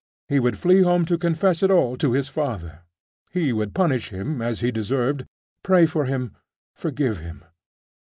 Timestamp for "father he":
2.27-3.53